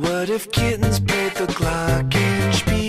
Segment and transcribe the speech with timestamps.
[0.00, 2.79] What if kittens played the clock glockenspiel?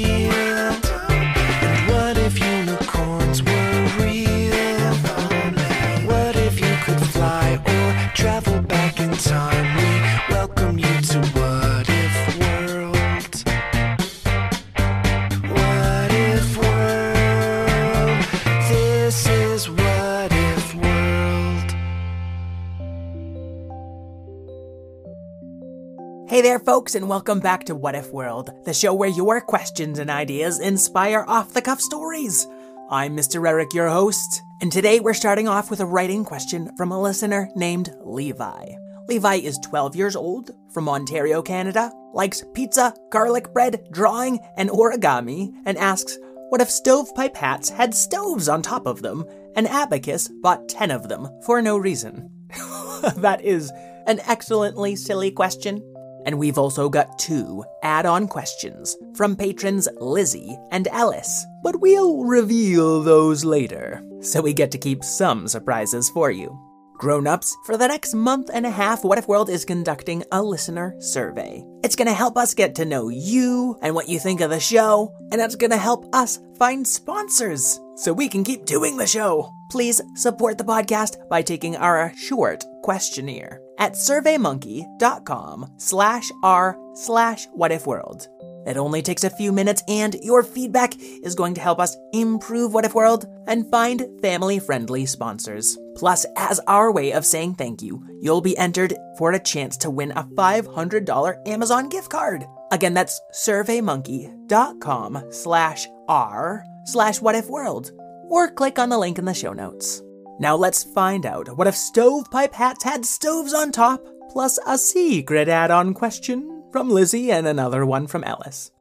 [26.72, 30.62] Folks, and welcome back to What If World, the show where your questions and ideas
[30.62, 32.48] inspire off the cuff stories.
[32.90, 33.46] I'm Mr.
[33.46, 37.50] Eric, your host, and today we're starting off with a writing question from a listener
[37.58, 38.70] named Levi.
[39.10, 45.54] Levi is 12 years old, from Ontario, Canada, likes pizza, garlic bread, drawing, and origami,
[45.66, 46.18] and asks,
[46.52, 49.26] What if stovepipe hats had stoves on top of them?
[49.58, 52.30] An abacus bought 10 of them for no reason.
[53.18, 53.74] that is
[54.08, 55.84] an excellently silly question.
[56.26, 62.24] And we've also got two add on questions from patrons Lizzie and Alice, but we'll
[62.24, 66.60] reveal those later, so we get to keep some surprises for you.
[67.02, 70.44] Grown ups, for the next month and a half, What If World is conducting a
[70.44, 71.66] listener survey.
[71.84, 75.12] It's gonna help us get to know you and what you think of the show,
[75.32, 79.52] and it's gonna help us find sponsors so we can keep doing the show.
[79.72, 88.28] Please support the podcast by taking our short questionnaire at surveymonkey.com slash r slash whatifworld.
[88.68, 92.76] It only takes a few minutes, and your feedback is going to help us improve
[92.76, 95.80] What If World and find family friendly sponsors.
[95.96, 99.90] Plus, as our way of saying thank you, you'll be entered for a chance to
[99.90, 102.46] win a $500 Amazon gift card.
[102.72, 107.90] Again, that's surveymonkey.com slash r slash whatifworld,
[108.30, 110.04] or click on the link in the show notes.
[110.40, 115.48] Now let's find out what if stovepipe hats had stoves on top, plus a secret
[115.48, 118.72] add on question from Lizzie and another one from Ellis.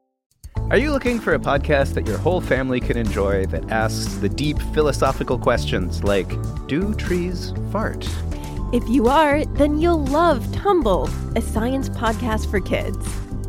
[0.71, 4.29] Are you looking for a podcast that your whole family can enjoy that asks the
[4.29, 6.29] deep philosophical questions like
[6.67, 8.09] Do trees fart?
[8.73, 13.05] If you are, then you'll love Tumble, a science podcast for kids.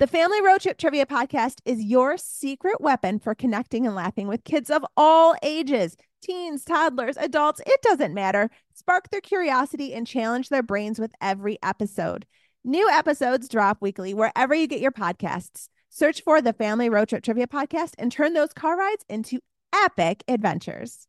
[0.00, 4.44] The Family Road Trip Trivia Podcast is your secret weapon for connecting and laughing with
[4.44, 8.48] kids of all ages teens, toddlers, adults, it doesn't matter.
[8.72, 12.24] Spark their curiosity and challenge their brains with every episode.
[12.64, 15.68] New episodes drop weekly wherever you get your podcasts.
[15.90, 19.40] Search for the Family Road Trip Trivia Podcast and turn those car rides into
[19.70, 21.08] epic adventures.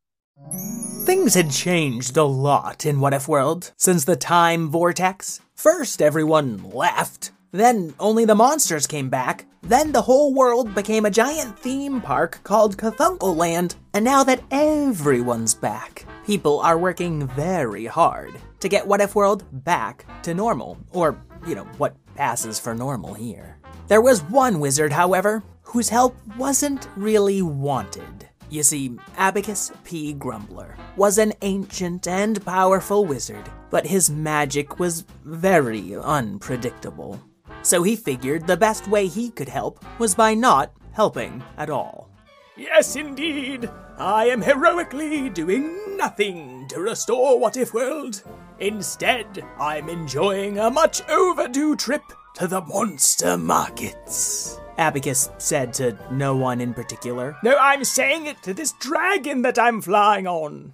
[1.06, 5.40] Things had changed a lot in What If World since the time vortex.
[5.56, 7.32] First, everyone left.
[7.52, 9.46] Then only the monsters came back.
[9.62, 12.82] Then the whole world became a giant theme park called
[13.22, 13.76] Land.
[13.94, 19.44] And now that everyone's back, people are working very hard to get What If World
[19.66, 20.78] back to normal.
[20.92, 23.58] Or, you know, what passes for normal here.
[23.88, 28.30] There was one wizard, however, whose help wasn't really wanted.
[28.50, 30.14] You see, Abacus P.
[30.14, 37.20] Grumbler was an ancient and powerful wizard, but his magic was very unpredictable.
[37.64, 42.10] So he figured the best way he could help was by not helping at all.
[42.58, 43.70] Yes, indeed.
[43.98, 48.24] I am heroically doing nothing to restore What If World.
[48.60, 52.04] Instead, I'm enjoying a much overdue trip
[52.36, 54.60] to the monster markets.
[54.78, 57.38] Abacus said to no one in particular.
[57.44, 60.74] No, I'm saying it to this dragon that I'm flying on.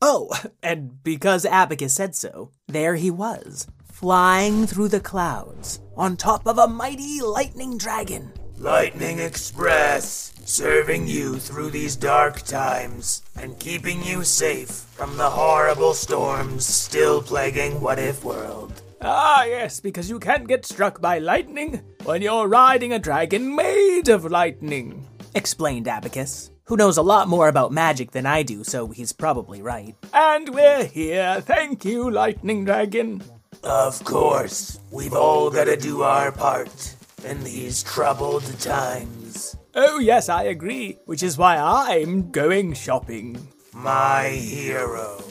[0.00, 0.30] Oh,
[0.62, 6.58] and because Abacus said so, there he was, flying through the clouds, on top of
[6.58, 8.32] a mighty lightning dragon.
[8.58, 15.94] Lightning Express, serving you through these dark times and keeping you safe from the horrible
[15.94, 18.82] storms still plaguing What If World.
[19.00, 24.08] Ah, yes, because you can't get struck by lightning when you're riding a dragon made
[24.08, 25.08] of lightning.
[25.34, 29.60] Explained Abacus, who knows a lot more about magic than I do, so he's probably
[29.60, 29.96] right.
[30.12, 31.40] And we're here.
[31.40, 33.22] Thank you, Lightning Dragon.
[33.62, 39.56] Of course, we've all got to do our part in these troubled times.
[39.74, 43.48] Oh, yes, I agree, which is why I'm going shopping.
[43.72, 45.22] My hero.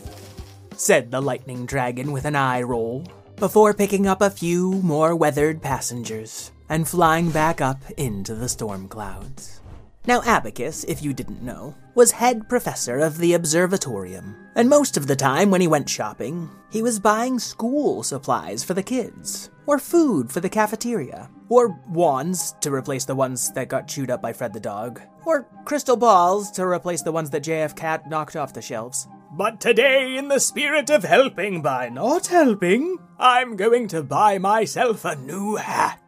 [0.78, 3.06] Said the lightning dragon with an eye roll,
[3.36, 8.88] before picking up a few more weathered passengers and flying back up into the storm
[8.88, 9.60] clouds.
[10.08, 15.08] Now, Abacus, if you didn't know, was head professor of the observatorium, and most of
[15.08, 19.78] the time when he went shopping, he was buying school supplies for the kids, or
[19.78, 24.34] food for the cafeteria, or wands to replace the ones that got chewed up by
[24.34, 28.54] Fred the dog, or crystal balls to replace the ones that JF Cat knocked off
[28.54, 29.08] the shelves.
[29.34, 35.06] But today, in the spirit of helping by not helping, I'm going to buy myself
[35.06, 36.01] a new hat.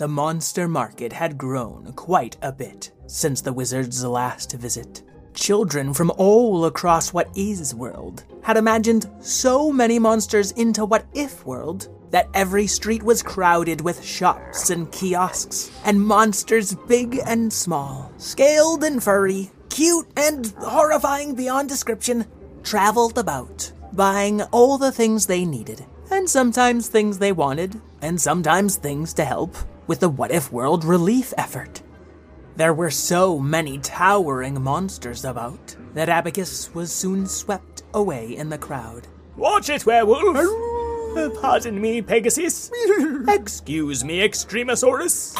[0.00, 5.02] The monster market had grown quite a bit since the wizard's last visit.
[5.34, 11.44] Children from all across What If World had imagined so many monsters into What If
[11.44, 18.10] World that every street was crowded with shops and kiosks, and monsters big and small,
[18.16, 22.24] scaled and furry, cute and horrifying beyond description,
[22.62, 28.76] traveled about, buying all the things they needed, and sometimes things they wanted, and sometimes
[28.76, 29.54] things to help
[29.90, 31.82] with the What If World relief effort.
[32.54, 38.56] There were so many towering monsters about that Abacus was soon swept away in the
[38.56, 39.08] crowd.
[39.36, 40.36] Watch it, werewolf!
[41.16, 42.70] Uh, Pardon me, Pegasus.
[43.28, 45.34] Excuse me, Extremosaurus.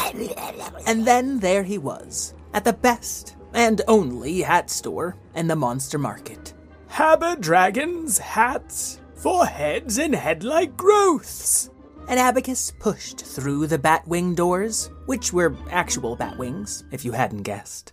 [0.84, 5.96] And then there he was, at the best and only hat store in the monster
[5.96, 6.54] market.
[6.88, 11.70] Haberdragon's hats for heads and head-like growths.
[12.10, 17.92] And Abacus pushed through the batwing doors, which were actual batwings, if you hadn't guessed,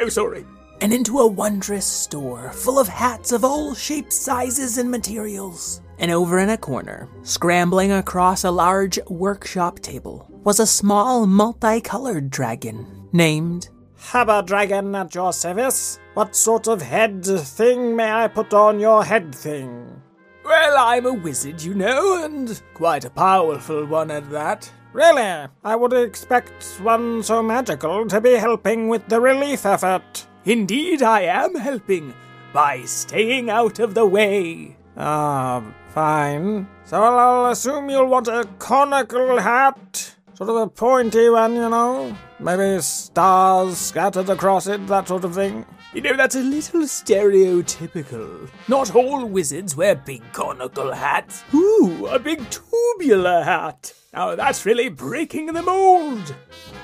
[0.00, 0.46] Oh, sorry.
[0.80, 5.82] and into a wondrous store full of hats of all shapes, sizes, and materials.
[5.98, 12.30] And over in a corner, scrambling across a large workshop table, was a small multicolored
[12.30, 13.68] dragon named
[14.10, 15.98] Haberdragon at your service.
[16.14, 20.00] What sort of head thing may I put on your head thing?
[20.44, 24.70] Well, I'm a wizard, you know, and quite a powerful one at that.
[24.92, 25.48] Really?
[25.64, 30.26] I would expect one so magical to be helping with the relief effort.
[30.44, 32.14] Indeed, I am helping
[32.52, 34.76] by staying out of the way.
[34.96, 36.68] Ah, fine.
[36.84, 40.14] So I'll assume you'll want a conical hat.
[40.34, 42.16] Sort of a pointy one, you know.
[42.38, 45.64] Maybe stars scattered across it, that sort of thing.
[45.94, 48.48] You know, that's a little stereotypical.
[48.66, 51.44] Not all wizards wear big conical hats.
[51.52, 53.92] Ooh, a big tubular hat.
[54.14, 56.34] Now that's really breaking the mold.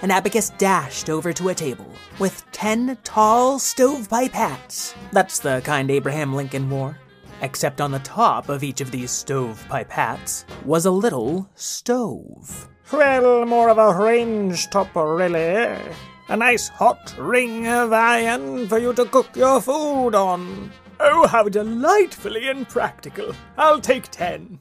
[0.02, 4.94] and Abacus dashed over to a table with ten tall stovepipe hats.
[5.12, 6.98] That's the kind Abraham Lincoln wore.
[7.40, 12.68] Except on the top of each of these stovepipe hats was a little stove.
[12.92, 15.78] Well, more of a range topper, really.
[16.30, 20.70] A nice hot ring of iron for you to cook your food on.
[21.00, 23.34] Oh, how delightfully impractical.
[23.56, 24.60] I'll take ten.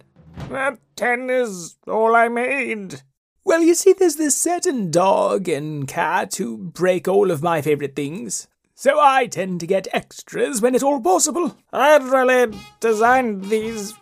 [0.49, 3.01] That ten is all I made.
[3.43, 7.95] Well, you see, there's this certain dog and cat who break all of my favorite
[7.95, 8.47] things.
[8.73, 11.57] So I tend to get extras when at all possible.
[11.73, 13.93] I'd really designed these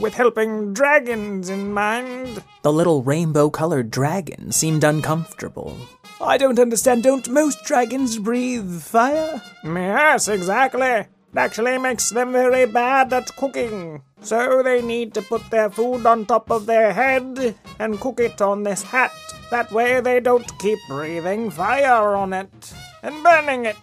[0.00, 2.42] with helping dragons in mind.
[2.62, 5.78] The little rainbow colored dragon seemed uncomfortable.
[6.20, 7.02] I don't understand.
[7.02, 9.42] Don't most dragons breathe fire?
[9.62, 10.86] Yes, exactly.
[10.86, 14.02] It actually makes them very bad at cooking.
[14.22, 18.40] So they need to put their food on top of their head and cook it
[18.40, 19.12] on this hat.
[19.50, 23.76] That way they don't keep breathing fire on it and burning it.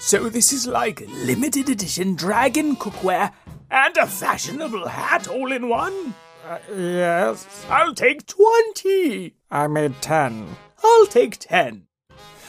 [0.00, 3.32] So this is like limited edition dragon cookware
[3.70, 6.14] and a fashionable hat all in one?
[6.46, 7.64] Uh, yes.
[7.70, 9.34] I'll take twenty.
[9.50, 10.56] I made ten.
[10.84, 11.86] I'll take ten.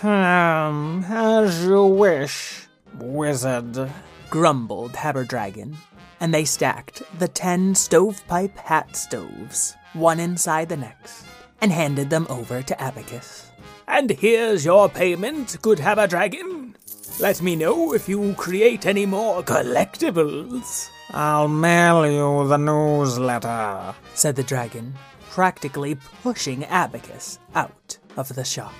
[0.04, 2.68] Um, as you wish,
[3.00, 3.90] wizard.
[4.30, 5.76] grumbled Haberdragon,
[6.20, 11.26] and they stacked the ten stovepipe hat stoves, one inside the next,
[11.62, 13.52] and handed them over to Abacus.
[13.88, 16.76] And here's your payment, good Haberdragon.
[17.22, 20.90] Let me know if you create any more collectibles.
[21.12, 23.96] I'll mail you the newsletter.
[24.14, 24.96] said the dragon,
[25.30, 28.74] practically pushing Abacus out of the shop.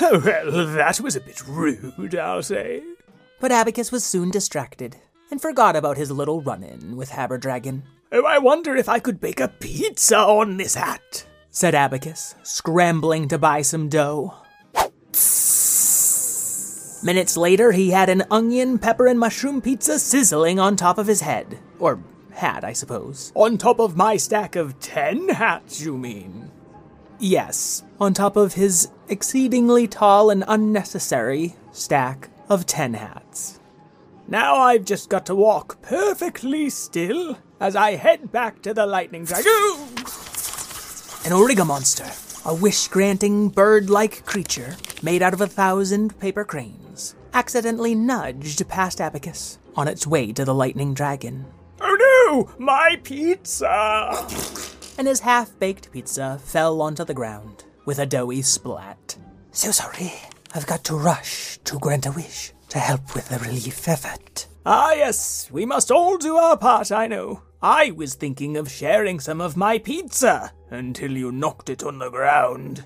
[0.00, 2.82] Oh, well, that was a bit rude, I'll say.
[3.40, 4.96] But Abacus was soon distracted
[5.30, 7.82] and forgot about his little run in with Haberdragon.
[8.12, 11.26] Oh, I wonder if I could bake a pizza on this hat.
[11.50, 14.34] said Abacus, scrambling to buy some dough.
[17.04, 21.20] Minutes later, he had an onion, pepper, and mushroom pizza sizzling on top of his
[21.20, 21.58] head.
[21.78, 21.98] Or
[22.32, 23.32] hat, I suppose.
[23.34, 26.50] On top of my stack of ten hats, you mean?
[27.18, 33.60] Yes, on top of his exceedingly tall and unnecessary stack of ten hats.
[34.26, 39.24] Now I've just got to walk perfectly still as I head back to the lightning
[39.24, 39.44] dragon.
[41.24, 42.10] An Origa monster,
[42.44, 48.66] a wish granting bird like creature made out of a thousand paper cranes, accidentally nudged
[48.68, 51.46] past Abacus on its way to the lightning dragon.
[51.80, 51.96] Oh
[52.28, 54.26] no, my pizza!
[54.98, 59.16] And his half baked pizza fell onto the ground with a doughy splat.
[59.52, 60.12] So sorry,
[60.54, 64.46] I've got to rush to grant a wish to help with the relief effort.
[64.66, 67.42] Ah, yes, we must all do our part, I know.
[67.62, 72.10] I was thinking of sharing some of my pizza until you knocked it on the
[72.10, 72.84] ground.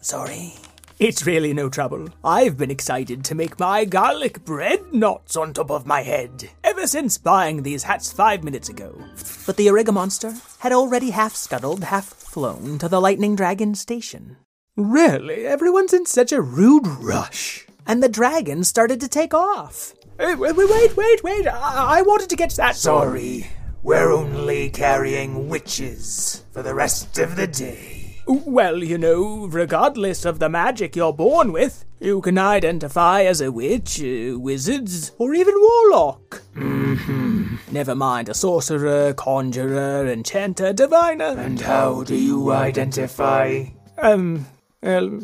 [0.00, 0.54] Sorry.
[1.00, 2.08] It's really no trouble.
[2.22, 6.86] I've been excited to make my garlic bread knots on top of my head ever
[6.86, 8.96] since buying these hats five minutes ago.
[9.44, 14.36] But the Origa monster had already half scuttled, half flown to the lightning dragon station.
[14.76, 15.46] Really?
[15.46, 17.66] Everyone's in such a rude rush.
[17.86, 19.94] And the dragon started to take off.
[20.18, 21.48] Wait, wait, wait, wait, wait.
[21.48, 22.76] I, I wanted to get to that.
[22.76, 23.48] Sorry,
[23.82, 28.03] we're only carrying witches for the rest of the day.
[28.26, 33.52] Well, you know, regardless of the magic you're born with, you can identify as a
[33.52, 34.88] witch, uh, wizard,
[35.18, 36.42] or even warlock.
[36.54, 37.56] Mm-hmm.
[37.70, 41.36] Never mind a sorcerer, conjurer, enchanter, diviner.
[41.38, 43.64] And how do you identify?
[43.98, 44.46] Um,
[44.82, 45.20] well,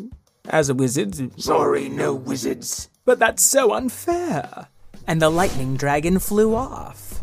[0.49, 1.39] as a wizard.
[1.41, 2.89] Sorry, no wizards.
[3.05, 4.67] But that's so unfair.
[5.07, 7.20] And the lightning dragon flew off.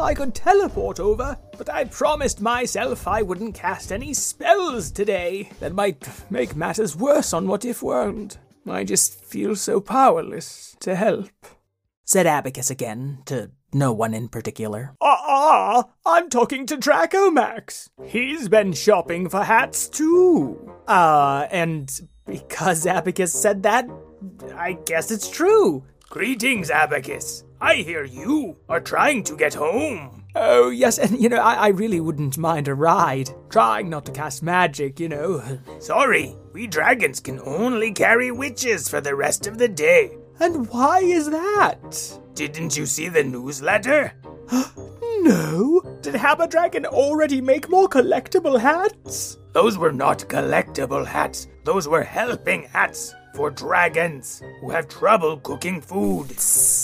[0.00, 5.72] I could teleport over, but I promised myself I wouldn't cast any spells today that
[5.72, 8.38] might make matters worse on What If World.
[8.68, 11.30] I just feel so powerless to help.
[12.04, 14.94] Said Abacus again, to no one in particular.
[15.00, 17.88] Ah, ah, I'm talking to Dracomax.
[18.04, 20.72] He's been shopping for hats too.
[20.86, 21.90] Uh, and
[22.26, 23.88] because Abacus said that,
[24.54, 25.84] I guess it's true.
[26.08, 27.43] Greetings, Abacus.
[27.60, 30.24] I hear you are trying to get home.
[30.34, 33.30] Oh, yes, and you know, I, I really wouldn't mind a ride.
[33.50, 35.42] Trying not to cast magic, you know.
[35.78, 40.16] Sorry, we dragons can only carry witches for the rest of the day.
[40.40, 42.18] And why is that?
[42.34, 44.12] Didn't you see the newsletter?
[45.20, 45.80] No.
[46.02, 49.38] Did Haberdragon already make more collectible hats?
[49.52, 51.48] Those were not collectible hats.
[51.64, 56.30] Those were helping hats for dragons who have trouble cooking food.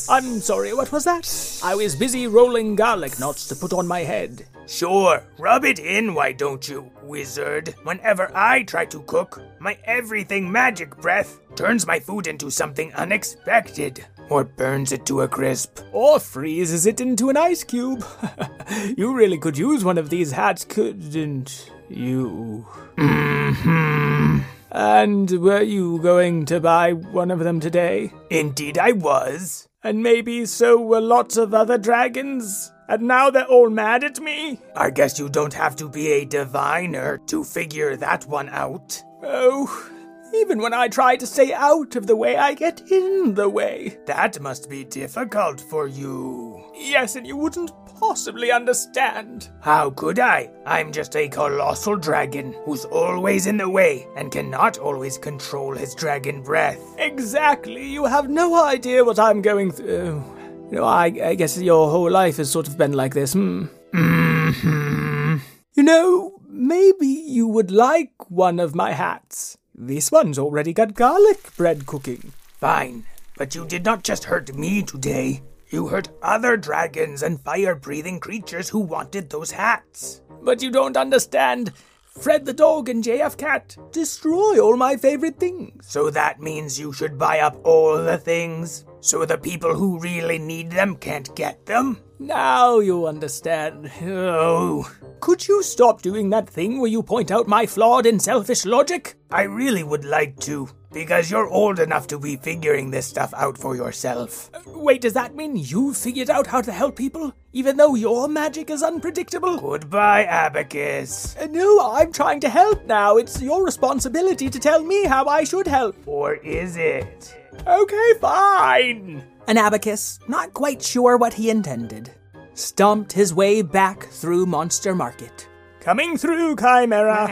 [0.09, 1.61] I'm sorry, what was that?
[1.62, 4.47] I was busy rolling garlic knots to put on my head.
[4.66, 7.75] Sure, rub it in, why don't you, wizard?
[7.85, 14.04] Whenever I try to cook, my everything magic breath turns my food into something unexpected,
[14.28, 15.80] or burns it to a crisp.
[15.92, 18.04] Or freezes it into an ice cube.
[18.97, 22.66] you really could use one of these hats, couldn't you?
[22.97, 24.40] Hmm.
[24.73, 28.12] And were you going to buy one of them today?
[28.30, 29.68] Indeed, I was.
[29.82, 32.70] And maybe so were lots of other dragons?
[32.88, 34.61] And now they're all mad at me?
[34.76, 39.02] I guess you don't have to be a diviner to figure that one out.
[39.23, 39.90] Oh,
[40.35, 43.99] even when I try to stay out of the way, I get in the way.
[44.06, 46.64] That must be difficult for you.
[46.76, 49.50] Yes, and you wouldn't possibly understand.
[49.61, 50.50] How could I?
[50.64, 55.95] I'm just a colossal dragon who's always in the way and cannot always control his
[55.95, 56.80] dragon breath.
[56.99, 57.87] Exactly.
[57.87, 60.25] You have no idea what I'm going through.
[60.71, 63.35] You know, I, I guess your whole life has sort of been like this.
[63.35, 63.66] Hmm.
[63.92, 65.37] hmm
[65.75, 69.59] You know, maybe you would like one of my hats.
[69.75, 72.33] This one's already got garlic bread cooking.
[72.59, 73.04] Fine,
[73.37, 75.42] but you did not just hurt me today.
[75.70, 80.20] You hurt other dragons and fire breathing creatures who wanted those hats.
[80.42, 81.72] But you don't understand.
[82.20, 85.86] Fred the dog and JF Cat destroy all my favorite things.
[85.86, 88.84] So that means you should buy up all the things?
[89.00, 91.98] So the people who really need them can't get them?
[92.18, 93.90] Now you understand.
[94.02, 94.92] Oh.
[95.20, 99.14] Could you stop doing that thing where you point out my flawed and selfish logic?
[99.30, 103.56] I really would like to, because you're old enough to be figuring this stuff out
[103.56, 104.50] for yourself.
[104.66, 108.70] Wait, does that mean you figured out how to help people, even though your magic
[108.70, 109.59] is unpredictable?
[109.59, 111.37] Goodbye, Abacus.
[111.37, 113.16] Uh, no, I'm trying to help now.
[113.16, 115.97] It's your responsibility to tell me how I should help.
[116.06, 117.35] Or is it?
[117.66, 119.25] Okay, fine.
[119.47, 122.11] An Abacus, not quite sure what he intended,
[122.54, 125.49] stomped his way back through Monster Market.
[125.80, 127.26] Coming through, Chimera.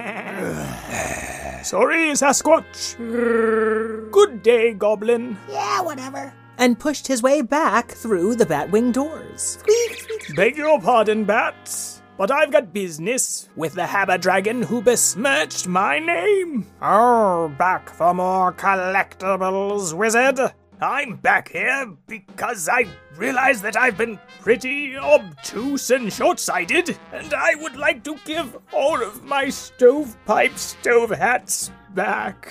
[1.62, 2.96] Sorry, Sasquatch.
[4.10, 5.36] Good day, Goblin.
[5.48, 6.32] Yeah, whatever.
[6.56, 9.58] And pushed his way back through the Batwing doors.
[10.34, 16.66] Beg your pardon, Bats, but I've got business with the Haberdragon who besmirched my name.
[16.82, 20.52] Oh, back for more collectibles, wizard.
[20.80, 27.34] I'm back here because I realize that I've been pretty obtuse and short sighted, and
[27.34, 32.48] I would like to give all of my stovepipe stove hats back.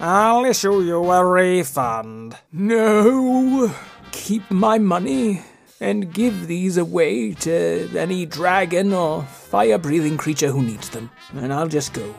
[0.00, 2.36] I'll issue you a refund.
[2.52, 3.72] No,
[4.10, 5.42] keep my money
[5.80, 11.52] and give these away to any dragon or fire breathing creature who needs them, and
[11.52, 12.12] I'll just go.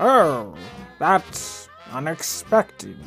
[0.00, 0.56] Oh,
[0.98, 2.98] that's unexpected.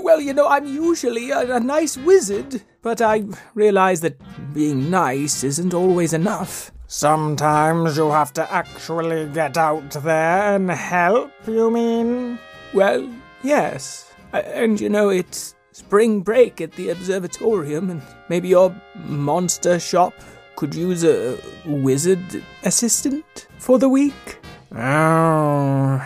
[0.00, 3.24] Well, you know, I'm usually a, a nice wizard, but I
[3.54, 4.20] realize that
[4.54, 6.72] being nice isn't always enough.
[6.86, 12.38] Sometimes you have to actually get out there and help, you mean?
[12.74, 13.08] Well,
[13.44, 14.12] yes.
[14.32, 18.74] And you know, it's spring break at the observatorium, and maybe your
[19.06, 20.14] monster shop
[20.56, 24.38] could use a wizard assistant for the week.
[24.72, 26.02] Oh,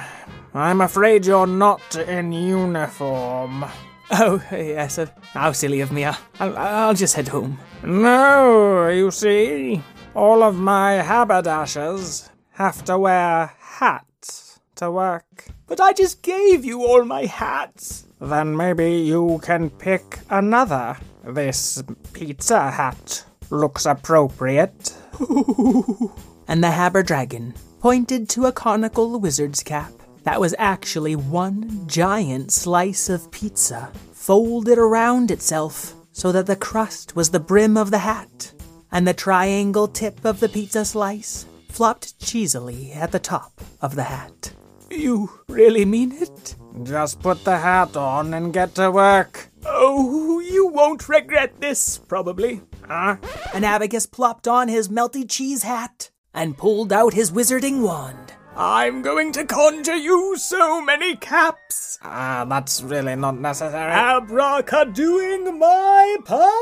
[0.55, 3.65] I'm afraid you're not in uniform.
[4.11, 6.05] Oh, yes, uh, how silly of me.
[6.05, 7.59] I'll, I'll, I'll just head home.
[7.83, 9.83] No, you see,
[10.15, 15.47] all of my haberdashers have to wear hats to work.
[15.67, 18.07] But I just gave you all my hats.
[18.21, 20.97] Then maybe you can pick another.
[21.25, 21.83] This
[22.13, 24.95] pizza hat looks appropriate.
[26.47, 29.91] And the Haberdragon pointed to a conical wizard's cap
[30.25, 37.15] that was actually one giant slice of pizza folded around itself so that the crust
[37.15, 38.53] was the brim of the hat,
[38.91, 44.05] and the triangle tip of the pizza slice flopped cheesily at the top of the
[44.05, 44.53] hat.
[44.91, 46.55] You really mean it?
[46.85, 49.51] Just put the hat on and get to work.
[49.67, 52.61] Oh, you won't regret this, probably.
[52.87, 53.17] Huh?
[53.53, 58.35] And Abacus plopped on his melty cheese hat and pulled out his wizarding wand.
[58.57, 61.99] I'm going to conjure you so many caps.
[62.03, 63.91] Ah, that's really not necessary.
[63.91, 66.55] Abracadoing my part.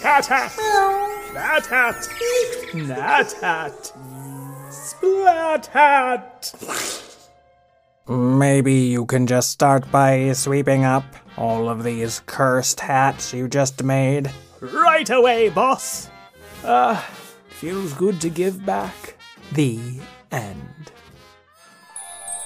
[0.00, 0.56] Cat hat.
[1.34, 2.08] Bat hat.
[2.74, 3.92] Nat hat.
[4.70, 6.54] Splat hat.
[8.08, 11.04] Maybe you can just start by sweeping up
[11.36, 14.30] all of these cursed hats you just made.
[14.60, 16.08] Right away, boss.
[16.64, 17.06] Ah,
[17.56, 19.16] feels good to give back.
[19.52, 19.80] The
[20.30, 20.92] end.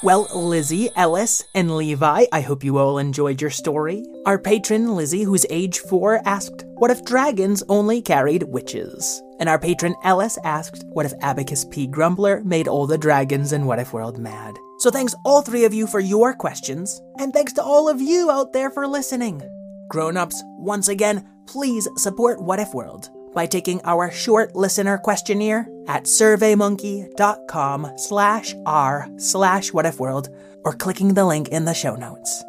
[0.02, 4.04] Well, Lizzie, Ellis, and Levi, I hope you all enjoyed your story.
[4.24, 9.20] Our patron, Lizzie, who's age four, asked, What if dragons only carried witches?
[9.40, 11.86] And our patron, Ellis, asked, What if Abacus P.
[11.86, 14.54] Grumbler made all the dragons in What If World mad?
[14.78, 18.30] So thanks all three of you for your questions, and thanks to all of you
[18.30, 19.42] out there for listening.
[19.90, 25.68] Grown ups, once again, please support What If World by taking our short listener questionnaire
[25.86, 30.28] at surveymonkey.com slash r slash whatifworld
[30.64, 32.44] or clicking the link in the show notes.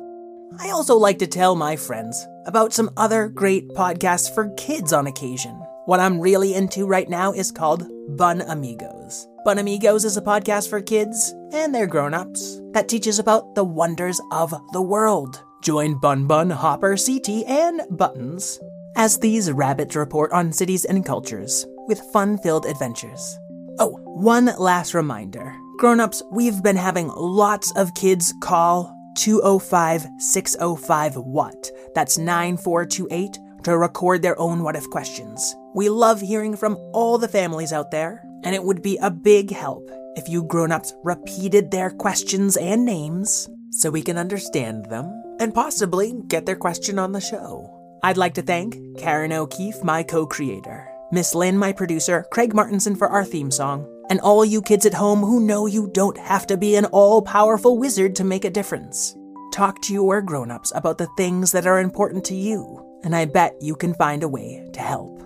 [0.59, 5.07] I also like to tell my friends about some other great podcasts for kids on
[5.07, 5.53] occasion.
[5.85, 9.27] What I'm really into right now is called Bun Amigos.
[9.45, 14.21] Bun Amigos is a podcast for kids and their grown-ups that teaches about the wonders
[14.31, 15.41] of the world.
[15.63, 18.59] Join Bun Bun, Hopper, CT, and Buttons
[18.95, 23.37] as these rabbits report on cities and cultures with fun filled adventures.
[23.79, 25.55] Oh, one last reminder.
[25.77, 31.71] Grown-ups, we've been having lots of kids call 205 605 what?
[31.95, 35.55] That's 9428 to record their own what if questions.
[35.73, 39.51] We love hearing from all the families out there, and it would be a big
[39.51, 45.53] help if you grown-ups repeated their questions and names so we can understand them and
[45.53, 47.80] possibly get their question on the show.
[48.03, 52.95] I'd like to thank Karen O'Keeffe, my co creator, Miss Lynn, my producer, Craig Martinson
[52.95, 56.47] for our theme song, and all you kids at home who know you don't have
[56.47, 59.15] to be an all powerful wizard to make a difference.
[59.51, 62.63] talk to your grown-ups about the things that are important to you,
[63.03, 65.21] and I bet you can find a way to help.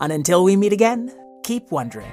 [0.00, 2.12] And until we meet again, keep wondering.